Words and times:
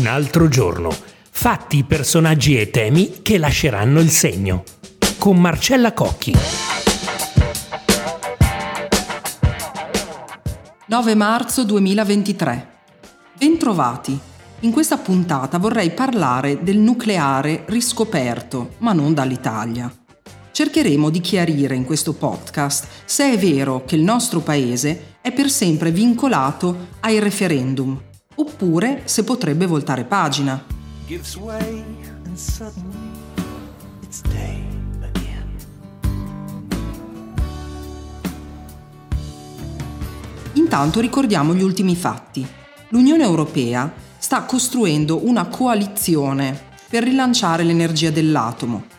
Un 0.00 0.06
altro 0.06 0.48
giorno. 0.48 0.88
Fatti, 1.30 1.84
personaggi 1.84 2.58
e 2.58 2.70
temi 2.70 3.20
che 3.20 3.36
lasceranno 3.36 4.00
il 4.00 4.08
segno. 4.08 4.64
Con 5.18 5.38
Marcella 5.38 5.92
Cocchi. 5.92 6.34
9 10.86 11.14
marzo 11.14 11.64
2023. 11.64 12.68
Bentrovati. 13.36 14.18
In 14.60 14.72
questa 14.72 14.96
puntata 14.96 15.58
vorrei 15.58 15.90
parlare 15.90 16.62
del 16.62 16.78
nucleare 16.78 17.64
riscoperto, 17.66 18.76
ma 18.78 18.94
non 18.94 19.12
dall'Italia. 19.12 19.92
Cercheremo 20.50 21.10
di 21.10 21.20
chiarire 21.20 21.74
in 21.74 21.84
questo 21.84 22.14
podcast 22.14 22.86
se 23.04 23.34
è 23.34 23.36
vero 23.36 23.84
che 23.84 23.96
il 23.96 24.02
nostro 24.02 24.40
paese 24.40 25.16
è 25.20 25.30
per 25.30 25.50
sempre 25.50 25.90
vincolato 25.90 26.88
ai 27.00 27.18
referendum, 27.18 28.08
oppure 28.40 29.02
se 29.04 29.22
potrebbe 29.22 29.66
voltare 29.66 30.04
pagina. 30.04 30.64
Intanto 40.54 41.00
ricordiamo 41.00 41.54
gli 41.54 41.62
ultimi 41.62 41.94
fatti. 41.94 42.46
L'Unione 42.88 43.24
Europea 43.24 43.92
sta 44.18 44.42
costruendo 44.44 45.26
una 45.26 45.46
coalizione 45.46 46.68
per 46.88 47.04
rilanciare 47.04 47.62
l'energia 47.62 48.10
dell'atomo 48.10 48.98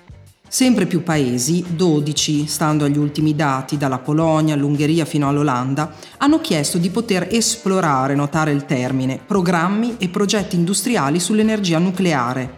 Sempre 0.54 0.86
più 0.86 1.02
paesi, 1.02 1.64
12 1.78 2.46
stando 2.46 2.84
agli 2.84 2.98
ultimi 2.98 3.34
dati, 3.34 3.78
dalla 3.78 4.00
Polonia 4.00 4.54
all'Ungheria 4.54 5.05
fino 5.05 5.30
all'Olanda, 5.30 5.94
hanno 6.18 6.41
chiesto 6.41 6.77
di 6.77 6.90
poter 6.90 7.30
esplorare, 7.32 8.16
notare 8.16 8.52
il 8.52 8.66
termine, 8.66 9.18
programmi 9.26 9.96
e 9.98 10.10
progetti 10.10 10.58
industriali 10.58 11.22
sull'energia 11.22 11.77
nucleare. 11.77 12.58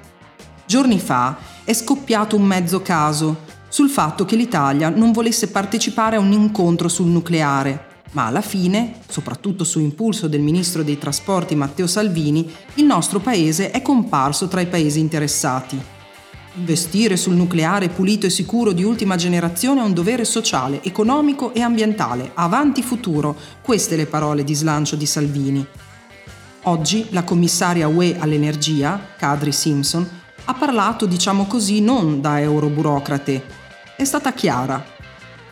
Giorni 0.66 1.00
fa 1.00 1.38
è 1.64 1.72
scoppiato 1.72 2.36
un 2.36 2.46
mezzo 2.46 2.82
caso 2.82 3.42
sul 3.68 3.90
fatto 3.90 4.26
che 4.26 4.38
l'Italia 4.38 4.90
non 4.90 5.12
volesse 5.12 5.50
partecipare 5.50 6.16
a 6.16 6.20
un 6.20 6.32
incontro 6.32 6.88
sul 6.88 7.10
nucleare, 7.10 8.02
ma 8.14 8.26
alla 8.26 8.42
fine, 8.42 9.02
soprattutto 9.08 9.64
su 9.64 9.80
impulso 9.80 10.28
del 10.28 10.42
ministro 10.42 10.82
dei 10.82 10.98
trasporti 10.98 11.54
Matteo 11.54 11.86
Salvini, 11.86 12.52
il 12.76 12.86
nostro 12.86 13.20
paese 13.20 13.70
è 13.70 13.84
comparso 13.84 14.48
tra 14.48 14.62
i 14.62 14.68
paesi 14.68 15.00
interessati. 15.00 15.93
Investire 16.56 17.18
sul 17.18 17.34
nucleare 17.34 17.90
pulito 17.90 18.28
e 18.28 18.30
sicuro 18.30 18.74
di 18.74 18.84
ultima 18.84 19.16
generazione 19.16 19.82
è 19.82 19.84
un 19.84 19.94
dovere 19.94 20.24
sociale, 20.24 20.84
economico 20.84 21.52
e 21.52 21.62
ambientale. 21.62 22.30
Avanti 22.36 22.84
futuro, 22.84 23.36
queste 23.64 23.96
le 23.96 24.06
parole 24.06 24.44
di 24.44 24.54
slancio 24.54 24.96
di 24.96 25.08
Salvini. 25.08 25.66
Oggi 26.66 27.08
la 27.10 27.24
commissaria 27.24 27.88
UE 27.88 28.18
all'energia, 28.20 29.14
Kadri 29.18 29.52
Simpson, 29.52 30.08
ha 30.46 30.54
parlato, 30.54 31.08
diciamo 31.08 31.48
così, 31.48 31.82
non 31.82 32.22
da 32.22 32.40
euroburocrate. 32.40 33.44
È 33.98 34.04
stata 34.04 34.32
chiara. 34.34 34.86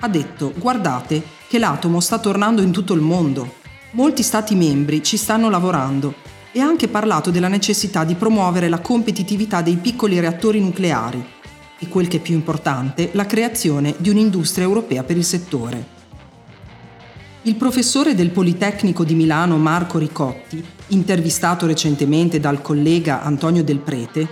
Ha 0.02 0.08
detto, 0.08 0.54
guardate 0.56 1.24
che 1.48 1.58
l'atomo 1.58 2.00
sta 2.00 2.20
tornando 2.20 2.62
in 2.62 2.72
tutto 2.72 2.94
il 2.94 3.02
mondo. 3.02 3.56
Molti 3.94 4.22
Stati 4.22 4.54
membri 4.54 5.02
ci 5.02 5.18
stanno 5.18 5.50
lavorando 5.50 6.30
e 6.52 6.60
ha 6.60 6.66
anche 6.66 6.88
parlato 6.88 7.32
della 7.32 7.48
necessità 7.48 8.04
di 8.04 8.16
promuovere 8.16 8.70
la 8.70 8.80
competitività 8.80 9.62
dei 9.62 9.78
piccoli 9.78 10.20
reattori 10.20 10.60
nucleari 10.60 11.24
e 11.80 11.88
quel 11.88 12.08
che 12.08 12.18
è 12.18 12.22
più 12.22 12.36
importante, 12.36 13.10
la 13.14 13.26
creazione 13.26 13.96
di 13.98 14.10
un'industria 14.10 14.66
europea 14.66 15.04
per 15.04 15.18
il 15.18 15.26
settore. 15.26 16.00
Il 17.44 17.56
professore 17.56 18.14
del 18.14 18.30
Politecnico 18.30 19.04
di 19.04 19.16
Milano 19.16 19.58
Marco 19.58 19.98
Ricotti, 19.98 20.64
intervistato 20.88 21.66
recentemente 21.66 22.40
dal 22.40 22.62
collega 22.62 23.24
Antonio 23.24 23.64
Del 23.64 23.80
Prete, 23.80 24.28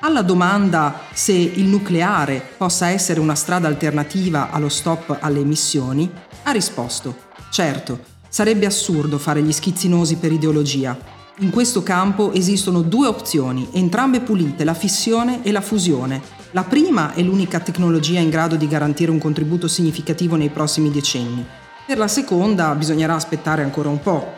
alla 0.00 0.22
domanda 0.22 1.00
se 1.12 1.32
il 1.32 1.64
nucleare 1.64 2.40
possa 2.56 2.90
essere 2.90 3.18
una 3.18 3.34
strada 3.34 3.66
alternativa 3.66 4.50
allo 4.52 4.68
stop 4.68 5.18
alle 5.20 5.40
emissioni, 5.40 6.08
ha 6.44 6.52
risposto: 6.52 7.16
certo, 7.50 7.98
sarebbe 8.28 8.66
assurdo 8.66 9.18
fare 9.18 9.42
gli 9.42 9.50
schizzinosi 9.50 10.16
per 10.16 10.30
ideologia, 10.30 10.96
in 11.38 11.50
questo 11.50 11.82
campo 11.82 12.32
esistono 12.32 12.80
due 12.80 13.08
opzioni, 13.08 13.68
entrambe 13.72 14.20
pulite, 14.20 14.62
la 14.62 14.72
fissione 14.72 15.42
e 15.42 15.50
la 15.50 15.60
fusione. 15.60 16.22
La 16.52 16.62
prima 16.62 17.12
è 17.12 17.22
l'unica 17.22 17.58
tecnologia 17.58 18.20
in 18.20 18.30
grado 18.30 18.54
di 18.54 18.68
garantire 18.68 19.10
un 19.10 19.18
contributo 19.18 19.66
significativo 19.66 20.36
nei 20.36 20.50
prossimi 20.50 20.92
decenni. 20.92 21.44
Per 21.86 21.98
la 21.98 22.06
seconda 22.06 22.72
bisognerà 22.76 23.16
aspettare 23.16 23.64
ancora 23.64 23.88
un 23.88 23.98
po'. 23.98 24.32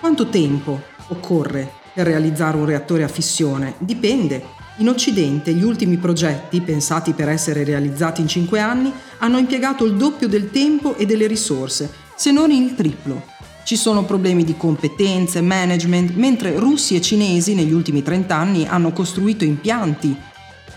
Quanto 0.00 0.28
tempo 0.28 0.82
occorre 1.08 1.70
per 1.94 2.06
realizzare 2.06 2.56
un 2.56 2.66
reattore 2.66 3.04
a 3.04 3.08
fissione? 3.08 3.74
Dipende. 3.78 4.54
In 4.78 4.88
Occidente 4.88 5.54
gli 5.54 5.62
ultimi 5.62 5.96
progetti, 5.96 6.60
pensati 6.60 7.12
per 7.12 7.28
essere 7.28 7.62
realizzati 7.62 8.20
in 8.20 8.26
5 8.26 8.58
anni, 8.58 8.92
hanno 9.18 9.38
impiegato 9.38 9.84
il 9.84 9.94
doppio 9.94 10.26
del 10.26 10.50
tempo 10.50 10.96
e 10.96 11.06
delle 11.06 11.28
risorse, 11.28 11.88
se 12.16 12.32
non 12.32 12.50
il 12.50 12.74
triplo. 12.74 13.34
Ci 13.66 13.74
sono 13.74 14.04
problemi 14.04 14.44
di 14.44 14.56
competenze, 14.56 15.40
management, 15.40 16.12
mentre 16.14 16.56
russi 16.56 16.94
e 16.94 17.00
cinesi 17.00 17.52
negli 17.52 17.72
ultimi 17.72 18.00
30 18.00 18.32
anni 18.32 18.64
hanno 18.64 18.92
costruito 18.92 19.42
impianti. 19.42 20.16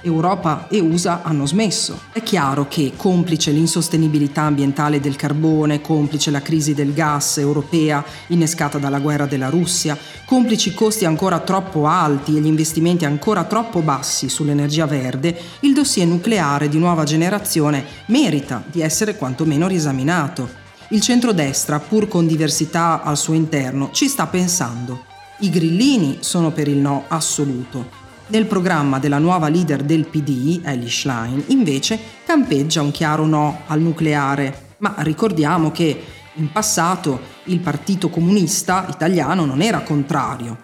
Europa 0.02 0.68
e 0.70 0.80
USA 0.80 1.22
hanno 1.22 1.46
smesso. 1.46 2.00
È 2.12 2.24
chiaro 2.24 2.68
che, 2.68 2.94
complice 2.96 3.52
l'insostenibilità 3.52 4.42
ambientale 4.42 5.00
del 5.00 5.16
carbone, 5.16 5.82
complice 5.82 6.32
la 6.32 6.42
crisi 6.42 6.74
del 6.74 6.92
gas 6.92 7.38
europea 7.38 8.04
innescata 8.30 8.80
dalla 8.80 9.00
guerra 9.00 9.28
della 9.28 9.50
Russia, 9.50 9.96
complici 10.26 10.70
i 10.70 10.74
costi 10.74 11.06
ancora 11.06 11.42
troppo 11.42 11.86
alti 11.86 12.38
e 12.38 12.40
gli 12.40 12.48
investimenti 12.48 13.06
ancora 13.06 13.44
troppo 13.44 13.82
bassi 13.82 14.30
sull'energia 14.30 14.88
verde, 14.88 15.40
il 15.60 15.74
dossier 15.74 16.08
nucleare 16.08 16.68
di 16.68 16.80
nuova 16.80 17.04
generazione 17.04 17.86
merita 18.08 18.64
di 18.66 18.82
essere 18.82 19.16
quantomeno 19.16 19.68
riesaminato. 19.68 20.59
Il 20.92 21.02
centrodestra, 21.02 21.80
pur 21.80 22.08
con 22.08 22.26
diversità 22.26 23.04
al 23.04 23.16
suo 23.16 23.36
interno, 23.36 23.92
ci 23.92 24.08
sta 24.08 24.26
pensando. 24.26 25.06
I 25.42 25.52
grillini 25.52 26.18
sono 26.22 26.50
per 26.52 26.68
il 26.68 26.78
no 26.78 27.06
assoluto. 27.10 27.88
Nel 28.30 28.48
programma 28.48 28.98
della 28.98 29.20
nuova 29.20 29.50
leader 29.50 29.84
del 29.84 30.08
PD, 30.08 30.62
Ellie 30.64 30.90
Schlein, 30.90 31.44
invece 31.50 32.00
campeggia 32.26 32.82
un 32.82 32.90
chiaro 32.90 33.28
no 33.28 33.62
al 33.68 33.82
nucleare, 33.82 34.76
ma 34.80 34.96
ricordiamo 35.00 35.70
che 35.70 36.04
in 36.34 36.52
passato 36.52 37.20
il 37.44 37.60
Partito 37.60 38.10
Comunista 38.10 38.88
italiano 38.90 39.46
non 39.46 39.62
era 39.62 39.82
contrario. 39.82 40.58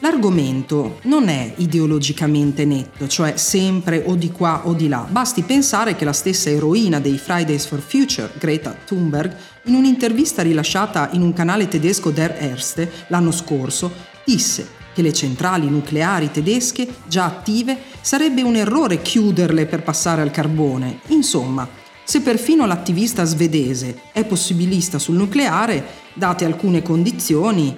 L'argomento 0.00 1.00
non 1.02 1.28
è 1.28 1.54
ideologicamente 1.56 2.64
netto, 2.64 3.08
cioè 3.08 3.36
sempre 3.36 4.04
o 4.06 4.14
di 4.14 4.30
qua 4.30 4.62
o 4.64 4.72
di 4.72 4.86
là. 4.86 5.04
Basti 5.10 5.42
pensare 5.42 5.96
che 5.96 6.04
la 6.04 6.12
stessa 6.12 6.50
eroina 6.50 7.00
dei 7.00 7.18
Fridays 7.18 7.66
for 7.66 7.80
Future, 7.80 8.30
Greta 8.38 8.76
Thunberg, 8.86 9.34
in 9.64 9.74
un'intervista 9.74 10.42
rilasciata 10.42 11.08
in 11.12 11.22
un 11.22 11.32
canale 11.32 11.66
tedesco 11.66 12.10
Der 12.10 12.36
Erste 12.38 12.90
l'anno 13.08 13.32
scorso, 13.32 13.92
disse 14.24 14.68
che 14.94 15.02
le 15.02 15.12
centrali 15.12 15.68
nucleari 15.68 16.30
tedesche, 16.30 16.86
già 17.08 17.24
attive, 17.24 17.76
sarebbe 18.00 18.42
un 18.42 18.54
errore 18.54 19.02
chiuderle 19.02 19.66
per 19.66 19.82
passare 19.82 20.22
al 20.22 20.30
carbone. 20.30 21.00
Insomma, 21.08 21.68
se 22.04 22.20
perfino 22.20 22.66
l'attivista 22.66 23.24
svedese 23.24 24.00
è 24.12 24.24
possibilista 24.24 24.98
sul 24.98 25.16
nucleare, 25.16 25.84
date 26.14 26.44
alcune 26.44 26.82
condizioni, 26.82 27.76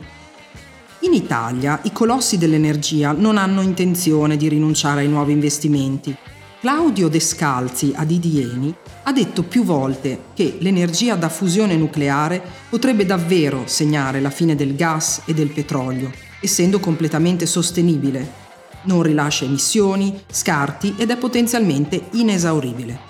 in 1.02 1.14
Italia 1.14 1.80
i 1.84 1.92
colossi 1.92 2.36
dell'energia 2.36 3.12
non 3.12 3.38
hanno 3.38 3.62
intenzione 3.62 4.36
di 4.36 4.48
rinunciare 4.48 5.00
ai 5.00 5.08
nuovi 5.08 5.32
investimenti. 5.32 6.14
Claudio 6.60 7.08
Descalzi 7.08 7.92
a 7.96 8.04
Didieni 8.04 8.74
ha 9.04 9.12
detto 9.12 9.42
più 9.42 9.64
volte 9.64 10.24
che 10.34 10.58
l'energia 10.60 11.14
da 11.16 11.30
fusione 11.30 11.74
nucleare 11.74 12.42
potrebbe 12.68 13.06
davvero 13.06 13.62
segnare 13.64 14.20
la 14.20 14.28
fine 14.28 14.54
del 14.54 14.76
gas 14.76 15.22
e 15.24 15.32
del 15.32 15.48
petrolio, 15.48 16.12
essendo 16.38 16.80
completamente 16.80 17.46
sostenibile. 17.46 18.48
Non 18.82 19.02
rilascia 19.02 19.46
emissioni, 19.46 20.20
scarti 20.30 20.96
ed 20.98 21.10
è 21.10 21.16
potenzialmente 21.16 22.08
inesauribile. 22.10 23.08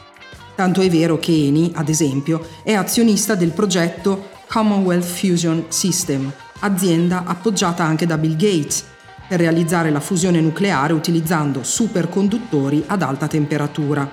Tanto 0.55 0.81
è 0.81 0.89
vero 0.89 1.19
che 1.19 1.33
Eni, 1.33 1.73
ad 1.75 1.89
esempio, 1.89 2.47
è 2.63 2.75
azionista 2.75 3.35
del 3.35 3.51
progetto 3.51 4.29
Commonwealth 4.47 5.05
Fusion 5.05 5.65
System, 5.69 6.33
azienda 6.61 7.25
appoggiata 7.25 7.85
anche 7.85 8.07
da 8.07 8.17
Bill 8.17 8.37
Gates, 8.37 8.85
per 9.29 9.39
realizzare 9.39 9.91
la 9.91 10.01
fusione 10.01 10.41
nucleare 10.41 10.93
utilizzando 10.93 11.63
superconduttori 11.63 12.85
ad 12.87 13.03
alta 13.03 13.29
temperatura. 13.29 14.11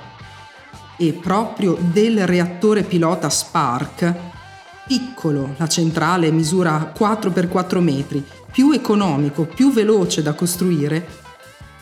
E 0.98 1.14
proprio 1.14 1.78
del 1.80 2.28
reattore 2.28 2.84
pilota 2.84 3.30
Spark, 3.30 4.14
piccolo, 4.86 5.56
la 5.58 5.68
centrale 5.68 6.32
misura 6.32 6.94
4x4 6.96 7.80
metri, 7.80 8.24
più 8.52 8.72
economico, 8.72 9.46
più 9.46 9.72
veloce 9.72 10.22
da 10.22 10.34
costruire, 10.34 11.26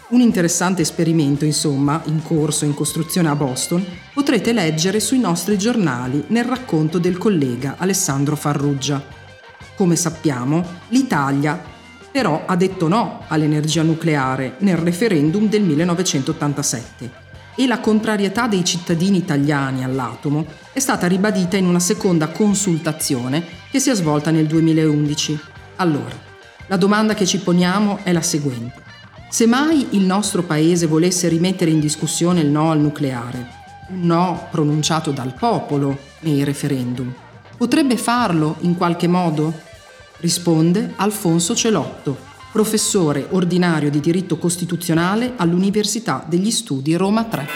un 0.07 0.21
interessante 0.21 0.83
esperimento, 0.83 1.45
insomma, 1.45 2.01
in 2.05 2.21
corso 2.21 2.63
in 2.63 2.73
costruzione 2.73 3.27
a 3.27 3.35
Boston, 3.35 3.83
potrete 4.13 4.53
leggere 4.53 4.99
sui 4.99 5.19
nostri 5.19 5.57
giornali 5.57 6.25
nel 6.27 6.45
racconto 6.45 6.99
del 6.99 7.17
collega 7.17 7.75
Alessandro 7.79 8.35
Farruggia. 8.35 9.24
Come 9.75 9.95
sappiamo, 9.95 10.63
l'Italia 10.89 11.73
però 12.15 12.43
ha 12.45 12.55
detto 12.55 12.87
no 12.87 13.23
all'energia 13.27 13.83
nucleare 13.83 14.55
nel 14.59 14.77
referendum 14.77 15.49
del 15.49 15.63
1987 15.63 17.23
e 17.55 17.67
la 17.67 17.79
contrarietà 17.79 18.47
dei 18.47 18.63
cittadini 18.63 19.17
italiani 19.17 19.83
all'atomo 19.83 20.45
è 20.71 20.79
stata 20.79 21.07
ribadita 21.07 21.57
in 21.57 21.65
una 21.65 21.81
seconda 21.81 22.29
consultazione 22.29 23.43
che 23.69 23.79
si 23.79 23.89
è 23.89 23.95
svolta 23.95 24.31
nel 24.31 24.47
2011. 24.47 25.39
Allora, 25.75 26.15
la 26.67 26.77
domanda 26.77 27.13
che 27.13 27.25
ci 27.25 27.39
poniamo 27.39 27.99
è 28.03 28.13
la 28.13 28.21
seguente. 28.21 28.81
Se 29.29 29.45
mai 29.45 29.87
il 29.91 30.05
nostro 30.05 30.43
Paese 30.43 30.87
volesse 30.87 31.27
rimettere 31.27 31.71
in 31.71 31.81
discussione 31.81 32.39
il 32.39 32.47
no 32.47 32.71
al 32.71 32.79
nucleare, 32.79 33.45
un 33.89 34.05
no 34.05 34.47
pronunciato 34.51 35.11
dal 35.11 35.33
popolo 35.33 35.97
nei 36.21 36.45
referendum, 36.45 37.13
potrebbe 37.55 37.97
farlo 37.97 38.57
in 38.61 38.75
qualche 38.75 39.07
modo? 39.07 39.53
Risponde 40.17 40.93
Alfonso 40.97 41.55
Celotto, 41.55 42.17
professore 42.51 43.27
ordinario 43.31 43.89
di 43.89 43.99
diritto 43.99 44.37
costituzionale 44.37 45.33
all'Università 45.35 46.23
degli 46.27 46.51
Studi 46.51 46.95
Roma 46.95 47.23
3. 47.23 47.47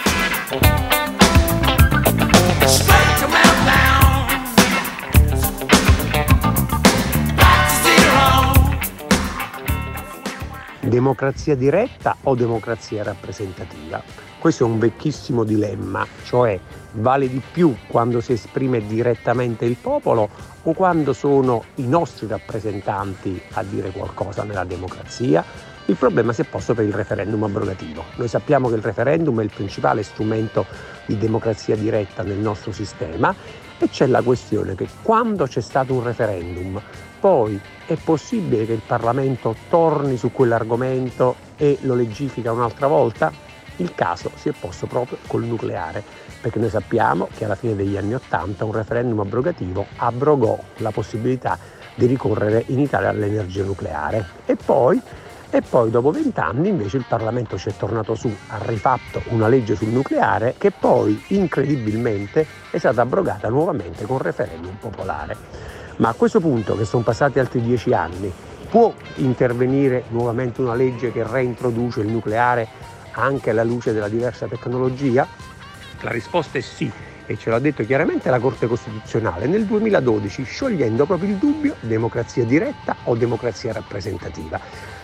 Democrazia 10.80 11.54
diretta 11.54 12.16
o 12.22 12.34
democrazia 12.34 13.02
rappresentativa? 13.02 14.29
Questo 14.40 14.64
è 14.64 14.66
un 14.66 14.78
vecchissimo 14.78 15.44
dilemma, 15.44 16.06
cioè 16.24 16.58
vale 16.92 17.28
di 17.28 17.42
più 17.52 17.76
quando 17.86 18.22
si 18.22 18.32
esprime 18.32 18.86
direttamente 18.86 19.66
il 19.66 19.76
popolo 19.76 20.30
o 20.62 20.72
quando 20.72 21.12
sono 21.12 21.62
i 21.74 21.86
nostri 21.86 22.26
rappresentanti 22.26 23.38
a 23.52 23.62
dire 23.62 23.90
qualcosa 23.90 24.42
nella 24.44 24.64
democrazia? 24.64 25.44
Il 25.84 25.96
problema 25.96 26.32
si 26.32 26.40
è 26.40 26.44
posto 26.44 26.72
per 26.72 26.86
il 26.86 26.94
referendum 26.94 27.42
abrogativo. 27.42 28.02
Noi 28.14 28.28
sappiamo 28.28 28.70
che 28.70 28.76
il 28.76 28.80
referendum 28.80 29.40
è 29.40 29.42
il 29.42 29.50
principale 29.54 30.02
strumento 30.02 30.64
di 31.04 31.18
democrazia 31.18 31.76
diretta 31.76 32.22
nel 32.22 32.38
nostro 32.38 32.72
sistema 32.72 33.34
e 33.76 33.88
c'è 33.90 34.06
la 34.06 34.22
questione 34.22 34.74
che 34.74 34.88
quando 35.02 35.44
c'è 35.44 35.60
stato 35.60 35.92
un 35.92 36.02
referendum, 36.02 36.80
poi 37.20 37.60
è 37.84 37.96
possibile 38.02 38.64
che 38.64 38.72
il 38.72 38.82
Parlamento 38.86 39.54
torni 39.68 40.16
su 40.16 40.32
quell'argomento 40.32 41.36
e 41.58 41.76
lo 41.82 41.94
legifica 41.94 42.52
un'altra 42.52 42.86
volta? 42.86 43.48
Il 43.80 43.94
caso 43.94 44.30
si 44.34 44.50
è 44.50 44.52
posto 44.52 44.86
proprio 44.86 45.16
col 45.26 45.44
nucleare, 45.44 46.04
perché 46.42 46.58
noi 46.58 46.68
sappiamo 46.68 47.28
che 47.34 47.46
alla 47.46 47.54
fine 47.54 47.74
degli 47.74 47.96
anni 47.96 48.12
Ottanta 48.12 48.66
un 48.66 48.72
referendum 48.72 49.20
abrogativo 49.20 49.86
abrogò 49.96 50.58
la 50.76 50.90
possibilità 50.90 51.58
di 51.94 52.04
ricorrere 52.04 52.64
in 52.66 52.78
Italia 52.78 53.08
all'energia 53.08 53.64
nucleare 53.64 54.24
e 54.44 54.56
poi 54.56 55.00
e 55.52 55.62
poi 55.62 55.90
dopo 55.90 56.12
vent'anni 56.12 56.68
invece 56.68 56.98
il 56.98 57.06
Parlamento 57.08 57.58
ci 57.58 57.70
è 57.70 57.72
tornato 57.76 58.14
su, 58.14 58.32
ha 58.48 58.58
rifatto 58.66 59.20
una 59.30 59.48
legge 59.48 59.74
sul 59.74 59.88
nucleare 59.88 60.54
che 60.58 60.70
poi 60.70 61.20
incredibilmente 61.28 62.46
è 62.70 62.78
stata 62.78 63.00
abrogata 63.00 63.48
nuovamente 63.48 64.04
con 64.04 64.18
referendum 64.18 64.76
popolare. 64.78 65.36
Ma 65.96 66.10
a 66.10 66.14
questo 66.14 66.38
punto, 66.38 66.76
che 66.76 66.84
sono 66.84 67.02
passati 67.02 67.40
altri 67.40 67.60
dieci 67.62 67.92
anni, 67.92 68.32
può 68.68 68.94
intervenire 69.16 70.04
nuovamente 70.10 70.60
una 70.60 70.74
legge 70.74 71.10
che 71.10 71.26
reintroduce 71.26 72.00
il 72.00 72.08
nucleare 72.08 72.68
anche 73.12 73.50
alla 73.50 73.64
luce 73.64 73.92
della 73.92 74.08
diversa 74.08 74.46
tecnologia? 74.46 75.26
La 76.00 76.10
risposta 76.10 76.58
è 76.58 76.60
sì 76.60 76.90
e 77.26 77.36
ce 77.36 77.48
l'ha 77.50 77.60
detto 77.60 77.84
chiaramente 77.84 78.28
la 78.28 78.40
Corte 78.40 78.66
Costituzionale. 78.66 79.46
Nel 79.46 79.64
2012, 79.64 80.42
sciogliendo 80.42 81.06
proprio 81.06 81.30
il 81.30 81.36
dubbio 81.36 81.76
democrazia 81.80 82.44
diretta 82.44 82.96
o 83.04 83.14
democrazia 83.14 83.72
rappresentativa, 83.72 84.58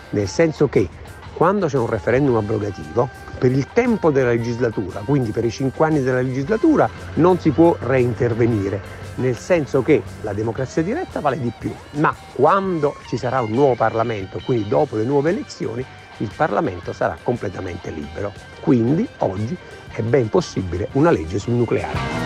nel 0.09 0.27
senso 0.27 0.67
che 0.67 0.89
quando 1.33 1.67
c'è 1.67 1.77
un 1.77 1.87
referendum 1.87 2.35
abrogativo, 2.35 3.07
per 3.37 3.51
il 3.51 3.67
tempo 3.71 4.09
della 4.09 4.31
legislatura, 4.31 5.01
quindi 5.05 5.31
per 5.31 5.45
i 5.45 5.51
cinque 5.51 5.85
anni 5.85 6.01
della 6.01 6.21
legislatura, 6.21 6.89
non 7.13 7.39
si 7.39 7.51
può 7.51 7.77
reintervenire, 7.79 8.81
nel 9.15 9.37
senso 9.37 9.81
che 9.81 10.01
la 10.21 10.33
democrazia 10.33 10.81
diretta 10.81 11.19
vale 11.19 11.39
di 11.39 11.51
più, 11.57 11.73
ma 11.91 12.13
quando 12.33 12.95
ci 13.07 13.17
sarà 13.17 13.39
un 13.41 13.51
nuovo 13.51 13.75
Parlamento, 13.75 14.41
quindi 14.43 14.67
dopo 14.67 14.97
le 14.97 15.03
nuove 15.03 15.29
elezioni, 15.29 15.85
il 16.17 16.31
Parlamento 16.35 16.93
sarà 16.93 17.17
completamente 17.21 17.91
libero. 17.91 18.31
Quindi 18.59 19.07
oggi 19.19 19.55
è 19.91 20.01
ben 20.01 20.29
possibile 20.29 20.89
una 20.93 21.11
legge 21.11 21.39
sul 21.39 21.53
nucleare. 21.53 22.16